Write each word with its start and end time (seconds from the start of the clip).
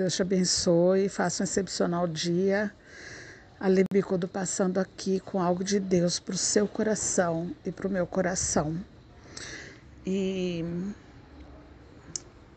Deus 0.00 0.16
te 0.16 0.22
abençoe, 0.22 1.10
faça 1.10 1.42
um 1.42 1.44
excepcional 1.44 2.08
dia. 2.08 2.72
A 3.60 3.68
Libicudo 3.68 4.26
passando 4.26 4.78
aqui 4.78 5.20
com 5.20 5.42
algo 5.42 5.62
de 5.62 5.78
Deus 5.78 6.18
para 6.18 6.34
o 6.34 6.38
seu 6.38 6.66
coração 6.66 7.54
e 7.66 7.70
para 7.70 7.86
o 7.86 7.90
meu 7.90 8.06
coração. 8.06 8.82
E 10.06 10.64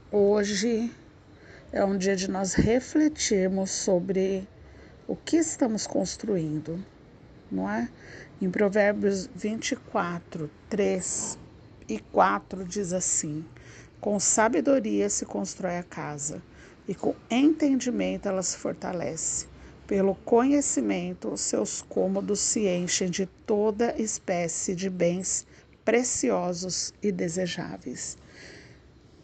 hoje 0.10 0.90
é 1.74 1.84
um 1.84 1.98
dia 1.98 2.16
de 2.16 2.32
nós 2.32 2.54
refletirmos 2.54 3.72
sobre 3.72 4.48
o 5.06 5.14
que 5.14 5.36
estamos 5.36 5.86
construindo, 5.86 6.82
não 7.52 7.70
é? 7.70 7.90
Em 8.42 8.50
Provérbios 8.50 9.30
24, 9.36 10.50
3 10.70 11.38
e 11.90 12.00
4 12.00 12.64
diz 12.64 12.94
assim: 12.94 13.46
Com 14.00 14.18
sabedoria 14.18 15.10
se 15.10 15.26
constrói 15.26 15.78
a 15.78 15.84
casa, 15.84 16.42
e 16.88 16.94
com 16.94 17.16
entendimento 17.30 18.28
ela 18.28 18.44
se 18.44 18.58
fortalece. 18.58 19.48
Pelo 19.88 20.16
conhecimento, 20.16 21.30
os 21.30 21.42
seus 21.42 21.82
cômodos 21.82 22.40
se 22.40 22.68
enchem 22.68 23.10
de 23.10 23.26
toda 23.26 24.00
espécie 24.02 24.76
de 24.76 24.90
bens 24.90 25.46
preciosos 25.84 26.94
e 27.02 27.12
desejáveis. 27.12 28.18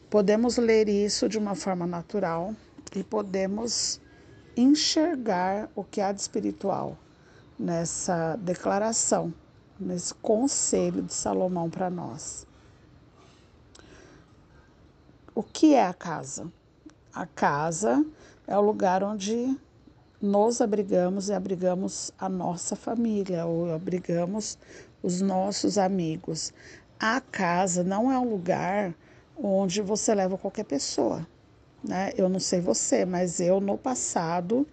Podemos 0.10 0.58
ler 0.58 0.90
isso 0.90 1.30
de 1.30 1.38
uma 1.38 1.56
forma 1.56 1.88
natural 1.88 2.54
e 2.96 3.04
podemos 3.04 4.02
enxergar 4.58 5.70
o 5.76 5.84
que 5.84 6.02
há 6.02 6.12
de 6.12 6.20
espiritual 6.20 6.98
nessa 7.58 8.36
declaração, 8.38 9.34
nesse 9.80 10.14
conselho 10.16 11.02
de 11.04 11.14
Salomão 11.14 11.70
para 11.70 11.90
nós. 11.90 12.46
O 15.34 15.44
que 15.44 15.74
é 15.74 15.86
a 15.86 15.94
casa? 15.94 16.52
A 17.14 17.26
casa 17.26 18.06
é 18.48 18.58
o 18.58 18.62
lugar 18.62 19.04
onde 19.04 19.58
nos 20.22 20.62
abrigamos 20.62 21.30
e 21.30 21.34
abrigamos 21.34 22.12
a 22.20 22.30
nossa 22.30 22.76
família 22.76 23.46
ou 23.46 23.74
abrigamos 23.74 24.58
os 25.02 25.22
nossos 25.22 25.78
amigos. 25.78 26.54
A 27.00 27.22
casa 27.22 27.84
não 27.84 28.12
é 28.12 28.20
um 28.20 28.30
lugar 28.30 28.94
onde 29.36 29.82
você 29.82 30.14
leva 30.14 30.38
qualquer 30.38 30.66
pessoa. 30.66 31.26
Né? 31.84 32.12
Eu 32.18 32.28
não 32.28 32.40
sei 32.40 32.60
você, 32.60 33.06
mas 33.06 33.40
eu 33.40 33.62
no 33.62 33.78
passado 33.78 34.68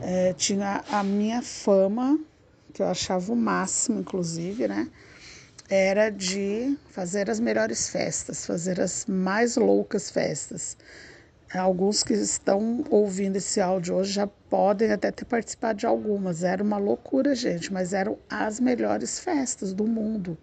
é, 0.00 0.32
tinha 0.32 0.82
a 0.90 1.04
minha 1.04 1.42
fama, 1.42 2.18
que 2.72 2.82
eu 2.82 2.86
achava 2.86 3.32
o 3.32 3.36
máximo, 3.36 4.00
inclusive, 4.00 4.66
né? 4.66 4.88
Era 5.68 6.10
de 6.10 6.76
fazer 6.90 7.30
as 7.30 7.38
melhores 7.38 7.90
festas, 7.90 8.46
fazer 8.46 8.80
as 8.80 9.06
mais 9.06 9.56
loucas 9.56 10.10
festas. 10.10 10.76
Alguns 11.52 12.04
que 12.04 12.12
estão 12.14 12.84
ouvindo 12.90 13.36
esse 13.36 13.60
áudio 13.60 13.96
hoje 13.96 14.12
já 14.12 14.26
podem 14.26 14.92
até 14.92 15.10
ter 15.10 15.24
participado 15.24 15.80
de 15.80 15.86
algumas. 15.86 16.44
Era 16.44 16.62
uma 16.62 16.78
loucura, 16.78 17.34
gente, 17.34 17.72
mas 17.72 17.92
eram 17.92 18.16
as 18.28 18.60
melhores 18.60 19.18
festas 19.18 19.72
do 19.72 19.84
mundo. 19.84 20.38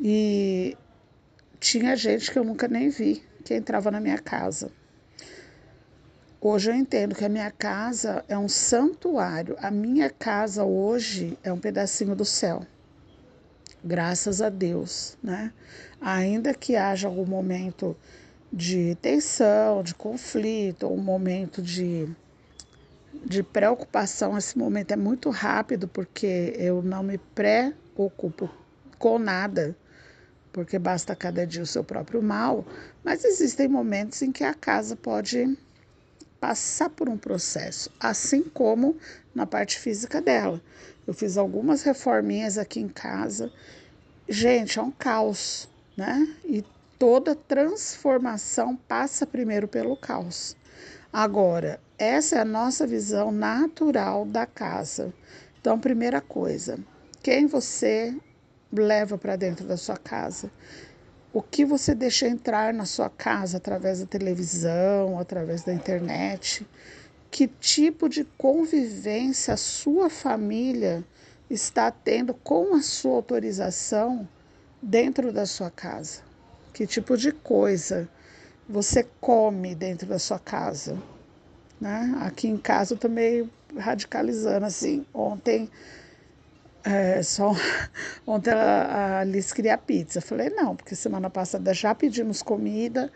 E 0.00 0.74
tinha 1.60 1.94
gente 1.96 2.30
que 2.30 2.38
eu 2.38 2.44
nunca 2.44 2.66
nem 2.66 2.88
vi 2.88 3.22
que 3.44 3.54
entrava 3.54 3.90
na 3.90 4.00
minha 4.00 4.18
casa. 4.18 4.72
Hoje 6.40 6.70
eu 6.70 6.74
entendo 6.74 7.14
que 7.14 7.24
a 7.24 7.28
minha 7.28 7.50
casa 7.50 8.24
é 8.26 8.38
um 8.38 8.48
santuário. 8.48 9.54
A 9.60 9.70
minha 9.70 10.08
casa 10.08 10.64
hoje 10.64 11.38
é 11.42 11.52
um 11.52 11.58
pedacinho 11.58 12.16
do 12.16 12.24
céu. 12.24 12.66
Graças 13.82 14.40
a 14.40 14.48
Deus, 14.48 15.18
né? 15.22 15.52
Ainda 16.00 16.54
que 16.54 16.74
haja 16.74 17.06
algum 17.06 17.26
momento 17.26 17.94
de 18.54 18.96
tensão, 19.02 19.82
de 19.82 19.94
conflito, 19.96 20.86
um 20.86 20.96
momento 20.96 21.60
de, 21.60 22.08
de 23.26 23.42
preocupação, 23.42 24.38
esse 24.38 24.56
momento 24.56 24.92
é 24.92 24.96
muito 24.96 25.28
rápido 25.28 25.88
porque 25.88 26.54
eu 26.56 26.80
não 26.80 27.02
me 27.02 27.18
preocupo 27.18 28.48
com 28.96 29.18
nada 29.18 29.76
porque 30.52 30.78
basta 30.78 31.16
cada 31.16 31.44
dia 31.44 31.64
o 31.64 31.66
seu 31.66 31.82
próprio 31.82 32.22
mal, 32.22 32.64
mas 33.02 33.24
existem 33.24 33.66
momentos 33.66 34.22
em 34.22 34.30
que 34.30 34.44
a 34.44 34.54
casa 34.54 34.94
pode 34.94 35.58
passar 36.38 36.88
por 36.90 37.08
um 37.08 37.18
processo, 37.18 37.90
assim 37.98 38.44
como 38.44 38.96
na 39.34 39.46
parte 39.46 39.80
física 39.80 40.22
dela. 40.22 40.62
Eu 41.04 41.12
fiz 41.12 41.36
algumas 41.36 41.82
reforminhas 41.82 42.56
aqui 42.56 42.78
em 42.78 42.88
casa. 42.88 43.52
Gente, 44.28 44.78
é 44.78 44.82
um 44.82 44.92
caos, 44.92 45.68
né? 45.96 46.24
E 46.44 46.64
toda 46.98 47.34
transformação 47.34 48.76
passa 48.76 49.26
primeiro 49.26 49.68
pelo 49.68 49.96
caos. 49.96 50.56
Agora, 51.12 51.80
essa 51.98 52.36
é 52.36 52.40
a 52.40 52.44
nossa 52.44 52.86
visão 52.86 53.30
natural 53.30 54.24
da 54.24 54.46
casa. 54.46 55.12
Então, 55.60 55.78
primeira 55.78 56.20
coisa, 56.20 56.78
quem 57.22 57.46
você 57.46 58.14
leva 58.80 59.16
para 59.16 59.36
dentro 59.36 59.66
da 59.66 59.76
sua 59.76 59.96
casa. 59.96 60.50
O 61.32 61.42
que 61.42 61.64
você 61.64 61.94
deixa 61.94 62.28
entrar 62.28 62.72
na 62.72 62.84
sua 62.84 63.10
casa 63.10 63.56
através 63.56 64.00
da 64.00 64.06
televisão, 64.06 65.18
através 65.18 65.62
da 65.62 65.72
internet? 65.72 66.66
Que 67.30 67.48
tipo 67.48 68.08
de 68.08 68.24
convivência 68.38 69.54
a 69.54 69.56
sua 69.56 70.08
família 70.08 71.04
está 71.50 71.90
tendo 71.90 72.34
com 72.34 72.74
a 72.74 72.82
sua 72.82 73.16
autorização 73.16 74.28
dentro 74.80 75.32
da 75.32 75.44
sua 75.44 75.70
casa? 75.70 76.22
Que 76.74 76.88
tipo 76.88 77.16
de 77.16 77.30
coisa 77.30 78.08
você 78.68 79.06
come 79.20 79.76
dentro 79.76 80.08
da 80.08 80.18
sua 80.18 80.40
casa? 80.40 80.98
Né? 81.80 82.12
Aqui 82.20 82.48
em 82.48 82.56
casa 82.56 82.94
eu 82.94 82.98
tô 82.98 83.08
meio 83.08 83.48
radicalizando 83.78 84.66
assim. 84.66 85.06
Ontem 85.14 85.70
é, 86.82 87.22
só 87.22 87.52
ontem 88.26 88.50
a 88.50 89.20
Alice 89.20 89.54
queria 89.54 89.78
pizza. 89.78 90.20
falei, 90.20 90.50
não, 90.50 90.74
porque 90.74 90.96
semana 90.96 91.30
passada 91.30 91.72
já 91.72 91.94
pedimos 91.94 92.42
comida, 92.42 93.08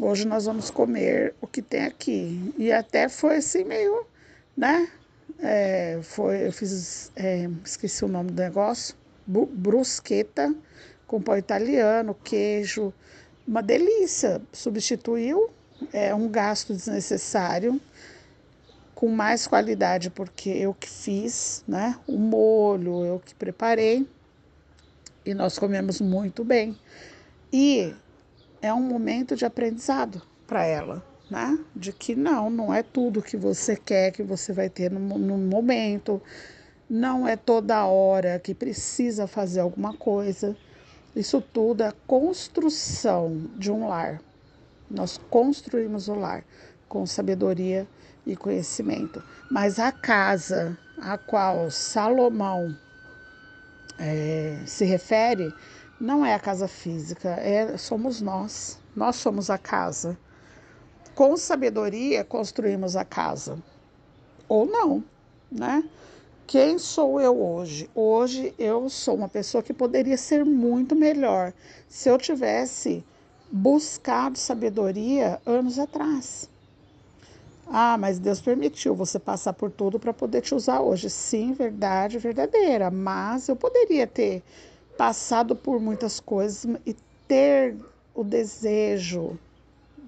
hoje 0.00 0.26
nós 0.26 0.46
vamos 0.46 0.70
comer 0.70 1.34
o 1.38 1.46
que 1.46 1.60
tem 1.60 1.84
aqui. 1.84 2.54
E 2.56 2.72
até 2.72 3.10
foi 3.10 3.36
assim 3.36 3.62
meio, 3.62 4.06
né? 4.56 4.88
É, 5.38 6.00
foi, 6.02 6.46
eu 6.46 6.52
fiz, 6.52 7.12
é, 7.14 7.46
esqueci 7.62 8.06
o 8.06 8.08
nome 8.08 8.30
do 8.30 8.42
negócio, 8.42 8.96
brusqueta 9.26 10.54
com 11.06 11.20
pão 11.20 11.36
italiano, 11.36 12.14
queijo, 12.24 12.92
uma 13.46 13.62
delícia. 13.62 14.40
Substituiu 14.52 15.50
é, 15.92 16.14
um 16.14 16.28
gasto 16.28 16.72
desnecessário 16.72 17.80
com 18.94 19.08
mais 19.08 19.46
qualidade, 19.46 20.10
porque 20.10 20.48
eu 20.48 20.72
que 20.72 20.88
fiz, 20.88 21.62
né? 21.68 21.98
O 22.06 22.16
molho, 22.16 23.04
eu 23.04 23.20
que 23.20 23.34
preparei 23.34 24.06
e 25.26 25.34
nós 25.34 25.58
comemos 25.58 26.00
muito 26.00 26.44
bem. 26.44 26.78
E 27.52 27.92
é 28.62 28.72
um 28.72 28.80
momento 28.80 29.34
de 29.34 29.44
aprendizado 29.44 30.22
para 30.46 30.64
ela, 30.64 31.04
né? 31.28 31.58
De 31.74 31.92
que 31.92 32.14
não, 32.14 32.48
não 32.48 32.72
é 32.72 32.82
tudo 32.82 33.20
que 33.20 33.36
você 33.36 33.76
quer 33.76 34.12
que 34.12 34.22
você 34.22 34.52
vai 34.52 34.70
ter 34.70 34.90
no, 34.90 35.00
no 35.18 35.36
momento, 35.36 36.22
não 36.88 37.26
é 37.26 37.36
toda 37.36 37.84
hora 37.84 38.38
que 38.38 38.54
precisa 38.54 39.26
fazer 39.26 39.60
alguma 39.60 39.92
coisa. 39.94 40.56
Isso 41.16 41.40
tudo 41.40 41.82
é 41.82 41.92
construção 42.06 43.50
de 43.56 43.72
um 43.72 43.88
lar. 43.88 44.20
Nós 44.90 45.18
construímos 45.30 46.08
o 46.08 46.14
lar 46.14 46.44
com 46.88 47.06
sabedoria 47.06 47.88
e 48.26 48.36
conhecimento. 48.36 49.22
Mas 49.50 49.78
a 49.78 49.90
casa 49.90 50.78
a 50.98 51.16
qual 51.16 51.70
Salomão 51.70 52.76
é, 53.98 54.58
se 54.66 54.84
refere 54.84 55.52
não 55.98 56.24
é 56.24 56.34
a 56.34 56.38
casa 56.38 56.68
física, 56.68 57.30
é, 57.30 57.78
somos 57.78 58.20
nós. 58.20 58.78
Nós 58.94 59.16
somos 59.16 59.48
a 59.48 59.56
casa. 59.56 60.18
Com 61.14 61.36
sabedoria 61.36 62.22
construímos 62.24 62.94
a 62.94 63.04
casa. 63.04 63.58
Ou 64.48 64.66
não, 64.66 65.02
né? 65.50 65.82
Quem 66.46 66.78
sou 66.78 67.20
eu 67.20 67.42
hoje? 67.42 67.90
Hoje 67.92 68.54
eu 68.56 68.88
sou 68.88 69.16
uma 69.16 69.28
pessoa 69.28 69.64
que 69.64 69.74
poderia 69.74 70.16
ser 70.16 70.44
muito 70.44 70.94
melhor 70.94 71.52
se 71.88 72.08
eu 72.08 72.16
tivesse 72.16 73.04
buscado 73.50 74.38
sabedoria 74.38 75.40
anos 75.44 75.76
atrás. 75.76 76.48
Ah, 77.66 77.98
mas 77.98 78.20
Deus 78.20 78.40
permitiu 78.40 78.94
você 78.94 79.18
passar 79.18 79.54
por 79.54 79.72
tudo 79.72 79.98
para 79.98 80.12
poder 80.12 80.40
te 80.40 80.54
usar 80.54 80.80
hoje. 80.82 81.10
Sim, 81.10 81.52
verdade, 81.52 82.16
verdadeira. 82.16 82.92
Mas 82.92 83.48
eu 83.48 83.56
poderia 83.56 84.06
ter 84.06 84.40
passado 84.96 85.56
por 85.56 85.80
muitas 85.80 86.20
coisas 86.20 86.64
e 86.86 86.94
ter 87.26 87.76
o 88.14 88.22
desejo 88.22 89.36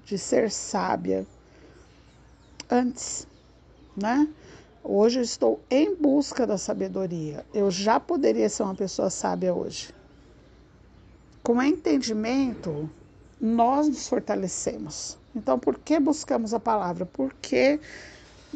de 0.04 0.16
ser 0.16 0.52
sábia 0.52 1.26
antes, 2.70 3.26
né? 3.96 4.28
Hoje 4.82 5.18
eu 5.18 5.22
estou 5.22 5.60
em 5.68 5.94
busca 5.94 6.46
da 6.46 6.56
sabedoria. 6.56 7.44
Eu 7.52 7.70
já 7.70 7.98
poderia 7.98 8.48
ser 8.48 8.62
uma 8.62 8.74
pessoa 8.74 9.10
sábia 9.10 9.52
hoje. 9.52 9.92
Com 11.42 11.62
entendimento, 11.62 12.88
nós 13.40 13.88
nos 13.88 14.08
fortalecemos. 14.08 15.18
Então, 15.34 15.58
por 15.58 15.78
que 15.78 15.98
buscamos 15.98 16.54
a 16.54 16.60
palavra? 16.60 17.04
Porque 17.04 17.80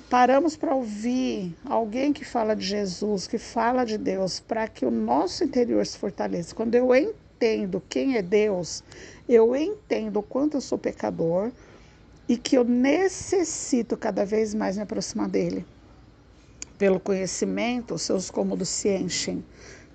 paramos 0.09 0.57
para 0.57 0.75
ouvir 0.75 1.55
alguém 1.65 2.13
que 2.13 2.25
fala 2.25 2.55
de 2.55 2.65
Jesus, 2.65 3.27
que 3.27 3.39
fala 3.39 3.85
de 3.85 3.99
Deus, 3.99 4.41
para 4.41 4.69
que 4.69 4.87
o 4.87 4.91
nosso 4.91 5.45
interior 5.45 5.85
se 5.85 5.99
fortaleça. 5.99 6.55
Quando 6.55 6.75
eu 6.75 6.95
entendo 6.95 7.83
quem 7.89 8.17
é 8.17 8.23
Deus, 8.23 8.83
eu 9.29 9.55
entendo 9.57 10.21
o 10.21 10.23
quanto 10.23 10.57
eu 10.57 10.61
sou 10.61 10.79
pecador 10.79 11.51
e 12.29 12.37
que 12.37 12.57
eu 12.57 12.65
necessito 12.65 13.97
cada 13.97 14.25
vez 14.25 14.55
mais 14.55 14.77
me 14.77 14.83
aproximar 14.83 15.29
dele. 15.29 15.67
Pelo 16.83 16.99
conhecimento, 16.99 17.95
os 17.95 18.03
seus 18.03 18.29
cômodos 18.29 18.69
se 18.69 18.89
enchem. 18.89 19.45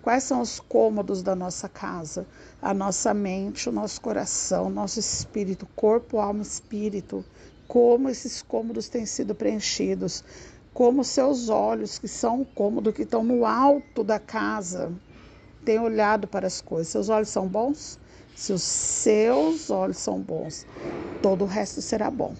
Quais 0.01 0.23
são 0.23 0.39
os 0.39 0.57
cômodos 0.57 1.21
da 1.21 1.35
nossa 1.35 1.67
casa? 1.67 2.25
A 2.61 2.73
nossa 2.73 3.13
mente, 3.13 3.67
o 3.67 3.73
nosso 3.73 3.99
coração, 3.99 4.69
nosso 4.69 4.97
espírito, 4.97 5.67
corpo, 5.75 6.17
alma, 6.17 6.41
espírito. 6.41 7.25
Como 7.67 8.07
esses 8.07 8.41
cômodos 8.41 8.87
têm 8.87 9.05
sido 9.05 9.35
preenchidos? 9.35 10.23
Como 10.73 11.03
seus 11.03 11.49
olhos, 11.49 11.99
que 11.99 12.07
são 12.07 12.39
o 12.39 12.45
cômodo 12.45 12.93
que 12.93 13.01
estão 13.03 13.21
no 13.21 13.45
alto 13.45 14.01
da 14.01 14.17
casa, 14.17 14.89
têm 15.65 15.81
olhado 15.81 16.25
para 16.25 16.47
as 16.47 16.61
coisas. 16.61 16.87
Seus 16.87 17.09
olhos 17.09 17.27
são 17.27 17.49
bons? 17.49 17.99
Se 18.33 18.53
os 18.53 18.63
seus 18.63 19.69
olhos 19.69 19.97
são 19.97 20.21
bons, 20.21 20.65
todo 21.21 21.43
o 21.43 21.47
resto 21.47 21.81
será 21.81 22.09
bom. 22.09 22.33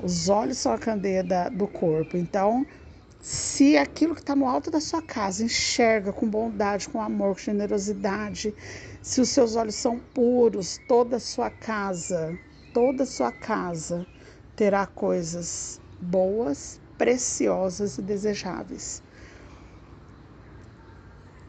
Os 0.00 0.28
olhos 0.28 0.58
são 0.58 0.72
a 0.72 0.78
candeia 0.78 1.24
da, 1.24 1.48
do 1.48 1.66
corpo. 1.66 2.16
Então, 2.16 2.64
se 3.24 3.78
aquilo 3.78 4.14
que 4.14 4.20
está 4.20 4.36
no 4.36 4.46
alto 4.46 4.70
da 4.70 4.82
sua 4.82 5.00
casa 5.00 5.42
enxerga 5.42 6.12
com 6.12 6.28
bondade, 6.28 6.90
com 6.90 7.00
amor, 7.00 7.32
com 7.36 7.40
generosidade, 7.40 8.54
se 9.00 9.18
os 9.18 9.30
seus 9.30 9.56
olhos 9.56 9.76
são 9.76 9.98
puros, 9.98 10.78
toda 10.86 11.16
a 11.16 11.20
sua 11.20 11.48
casa, 11.48 12.38
toda 12.74 13.04
a 13.04 13.06
sua 13.06 13.32
casa 13.32 14.06
terá 14.54 14.86
coisas 14.86 15.80
boas, 15.98 16.78
preciosas 16.98 17.96
e 17.96 18.02
desejáveis. 18.02 19.02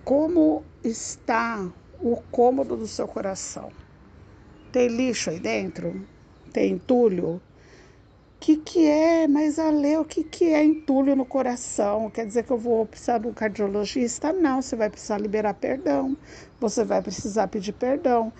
Como 0.06 0.64
está 0.82 1.70
o 2.00 2.16
cômodo 2.32 2.78
do 2.78 2.88
seu 2.88 3.06
coração? 3.06 3.70
Tem 4.72 4.88
lixo 4.88 5.30
aí 5.30 5.42
dentro? 5.42 6.08
Tem 6.54 6.72
entulho? 6.72 7.42
Que, 8.40 8.58
que 8.58 8.86
é, 8.86 9.28
mas 9.28 9.58
a 9.60 9.70
ler 9.70 10.00
o 10.00 10.06
que, 10.06 10.24
que 10.24 10.46
é 10.46 10.64
entulho 10.64 11.16
no 11.16 11.26
coração? 11.26 12.10
Quer 12.10 12.26
dizer 12.26 12.44
que 12.44 12.52
eu 12.52 12.58
vou 12.58 12.86
precisar 12.86 13.18
de 13.18 13.28
um 13.28 13.34
cardiologista? 13.34 14.32
Não, 14.34 14.62
você 14.62 14.76
vai 14.76 14.90
precisar 14.90 15.18
liberar 15.18 15.54
perdão, 15.56 16.16
você 16.60 16.84
vai 16.84 17.02
precisar 17.02 17.48
pedir 17.48 17.74
perdão. 17.74 18.32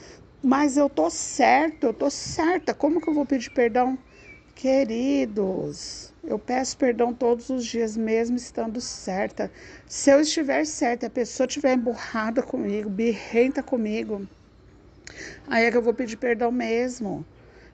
Mas 0.44 0.78
eu 0.78 0.90
tô 0.90 1.10
certo, 1.10 1.86
eu 1.88 1.94
tô 1.94 2.10
certa. 2.10 2.74
Como 2.74 3.02
que 3.02 3.10
eu 3.10 3.14
vou 3.14 3.26
pedir 3.26 3.50
perdão? 3.52 3.98
Queridos, 4.54 6.14
eu 6.24 6.40
peço 6.40 6.78
perdão 6.78 7.14
todos 7.14 7.50
os 7.50 7.66
dias, 7.66 7.98
mesmo 7.98 8.38
estando 8.38 8.80
certa. 8.80 9.52
Se 9.88 10.12
eu 10.12 10.22
estiver 10.22 10.66
certa, 10.66 11.08
a 11.08 11.10
pessoa 11.10 11.46
estiver 11.48 11.74
emburrada 11.74 12.42
comigo, 12.42 12.90
birrenta 12.90 13.62
comigo, 13.62 14.26
aí 15.48 15.66
é 15.66 15.72
que 15.72 15.78
eu 15.78 15.82
vou 15.82 15.94
pedir 15.94 16.18
perdão 16.18 16.52
mesmo 16.52 17.26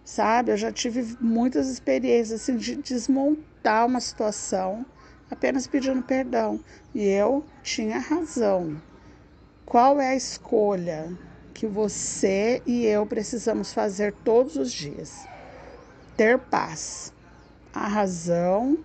sabe? 0.03 0.51
Eu 0.51 0.57
já 0.57 0.71
tive 0.71 1.18
muitas 1.19 1.68
experiências 1.69 2.42
assim, 2.42 2.57
de 2.57 2.75
desmontar 2.75 3.86
uma 3.86 4.00
situação 4.00 4.86
apenas 5.30 5.68
pedindo 5.68 6.01
perdão. 6.01 6.59
E 6.94 7.03
eu 7.07 7.45
tinha 7.63 7.98
razão. 8.00 8.81
Qual 9.65 10.01
é 10.01 10.09
a 10.09 10.15
escolha 10.15 11.18
que 11.53 11.65
você 11.65 12.62
e 12.65 12.86
eu 12.86 13.06
precisamos 13.06 13.74
fazer 13.74 14.13
todos 14.24 14.56
os 14.57 14.71
dias? 14.71 15.25
Ter 16.18 16.38
paz. 16.38 17.13
A 17.74 17.88
razão 17.88 18.77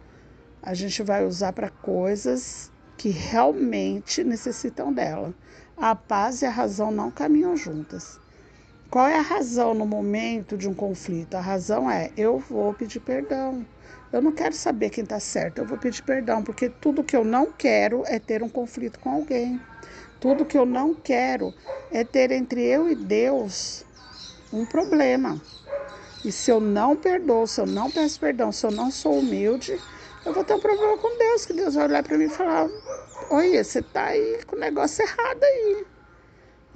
a 0.62 0.74
gente 0.74 1.02
vai 1.02 1.24
usar 1.24 1.52
para 1.52 1.70
coisas 1.70 2.70
que 2.96 3.08
realmente 3.08 4.24
necessitam 4.24 4.92
dela. 4.92 5.34
A 5.76 5.94
paz 5.94 6.42
e 6.42 6.46
a 6.46 6.50
razão 6.50 6.90
não 6.90 7.10
caminham 7.10 7.56
juntas. 7.56 8.18
Qual 8.90 9.06
é 9.06 9.18
a 9.18 9.22
razão 9.22 9.74
no 9.74 9.84
momento 9.84 10.56
de 10.56 10.68
um 10.68 10.74
conflito? 10.74 11.34
A 11.34 11.40
razão 11.40 11.90
é: 11.90 12.10
eu 12.16 12.38
vou 12.38 12.72
pedir 12.72 13.00
perdão. 13.00 13.66
Eu 14.12 14.22
não 14.22 14.30
quero 14.30 14.54
saber 14.54 14.90
quem 14.90 15.02
está 15.02 15.18
certo, 15.18 15.58
eu 15.58 15.66
vou 15.66 15.76
pedir 15.76 16.02
perdão, 16.02 16.42
porque 16.42 16.70
tudo 16.70 17.02
que 17.02 17.16
eu 17.16 17.24
não 17.24 17.46
quero 17.46 18.04
é 18.06 18.18
ter 18.18 18.42
um 18.42 18.48
conflito 18.48 19.00
com 19.00 19.10
alguém. 19.10 19.60
Tudo 20.20 20.44
que 20.44 20.56
eu 20.56 20.64
não 20.64 20.94
quero 20.94 21.52
é 21.90 22.04
ter 22.04 22.30
entre 22.30 22.62
eu 22.62 22.88
e 22.88 22.94
Deus 22.94 23.84
um 24.52 24.64
problema. 24.64 25.40
E 26.24 26.30
se 26.30 26.50
eu 26.50 26.60
não 26.60 26.96
perdoo, 26.96 27.46
se 27.46 27.60
eu 27.60 27.66
não 27.66 27.90
peço 27.90 28.18
perdão, 28.20 28.52
se 28.52 28.64
eu 28.64 28.70
não 28.70 28.90
sou 28.90 29.18
humilde, 29.18 29.78
eu 30.24 30.32
vou 30.32 30.44
ter 30.44 30.54
um 30.54 30.60
problema 30.60 30.96
com 30.96 31.18
Deus, 31.18 31.44
que 31.44 31.52
Deus 31.52 31.74
vai 31.74 31.86
olhar 31.86 32.02
para 32.02 32.16
mim 32.16 32.24
e 32.24 32.30
falar: 32.30 32.70
Olha, 33.30 33.62
você 33.62 33.80
está 33.80 34.06
aí 34.06 34.40
com 34.46 34.56
o 34.56 34.58
negócio 34.58 35.02
errado 35.04 35.42
aí. 35.42 35.95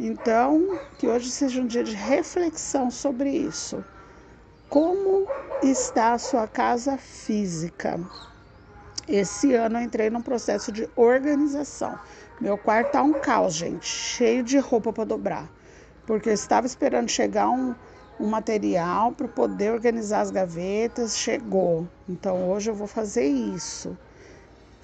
Então, 0.02 0.80
que 0.96 1.06
hoje 1.06 1.30
seja 1.30 1.60
um 1.60 1.66
dia 1.66 1.84
de 1.84 1.94
reflexão 1.94 2.90
sobre 2.90 3.30
isso. 3.30 3.84
Como 4.66 5.28
está 5.60 6.14
a 6.14 6.18
sua 6.18 6.48
casa 6.48 6.96
física? 6.96 8.00
Esse 9.06 9.52
ano 9.52 9.76
eu 9.78 9.82
entrei 9.82 10.08
num 10.08 10.22
processo 10.22 10.72
de 10.72 10.88
organização. 10.96 12.00
Meu 12.40 12.56
quarto 12.56 12.92
tá 12.92 13.02
um 13.02 13.12
caos, 13.12 13.52
gente, 13.52 13.84
cheio 13.86 14.42
de 14.42 14.56
roupa 14.56 14.90
para 14.90 15.04
dobrar. 15.04 15.52
Porque 16.06 16.30
eu 16.30 16.34
estava 16.34 16.66
esperando 16.66 17.10
chegar 17.10 17.50
um, 17.50 17.74
um 18.18 18.26
material 18.26 19.12
para 19.12 19.28
poder 19.28 19.70
organizar 19.70 20.22
as 20.22 20.30
gavetas, 20.30 21.14
chegou. 21.14 21.86
Então 22.08 22.48
hoje 22.48 22.70
eu 22.70 22.74
vou 22.74 22.86
fazer 22.86 23.26
isso 23.26 23.98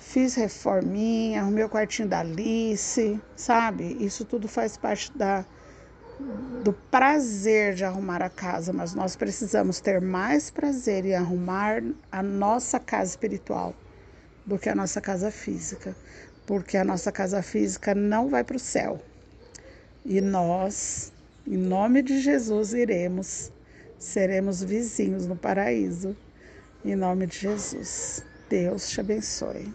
fiz 0.07 0.37
reforminha, 0.37 1.41
arrumei 1.41 1.65
o 1.65 1.69
quartinho 1.69 2.09
da 2.09 2.21
Alice, 2.21 3.21
sabe? 3.35 3.97
Isso 4.01 4.25
tudo 4.25 4.47
faz 4.47 4.77
parte 4.77 5.13
da, 5.17 5.45
do 6.63 6.73
prazer 6.73 7.75
de 7.75 7.85
arrumar 7.85 8.23
a 8.23 8.31
casa, 8.31 8.73
mas 8.73 8.95
nós 8.95 9.17
precisamos 9.17 9.81
ter 9.81 10.01
mais 10.01 10.49
prazer 10.49 11.05
em 11.05 11.15
arrumar 11.15 11.83
a 12.11 12.23
nossa 12.23 12.79
casa 12.79 13.11
espiritual 13.11 13.75
do 14.47 14.59
que 14.59 14.69
a 14.69 14.75
nossa 14.77 15.01
casa 15.01 15.31
física, 15.31 15.95
porque 16.47 16.77
a 16.77 16.85
nossa 16.85 17.11
casa 17.11 17.43
física 17.43 17.95
não 17.95 18.29
vai 18.29 18.45
para 18.45 18.57
o 18.57 18.61
céu. 18.61 19.03
E 20.05 20.21
nós, 20.21 21.13
em 21.45 21.57
nome 21.57 22.01
de 22.01 22.21
Jesus, 22.21 22.73
iremos, 22.73 23.51
seremos 23.99 24.63
vizinhos 24.63 25.27
no 25.27 25.37
paraíso. 25.37 26.17
Em 26.85 26.95
nome 26.95 27.27
de 27.27 27.39
Jesus. 27.41 28.25
Deus 28.49 28.89
te 28.89 29.01
abençoe. 29.01 29.75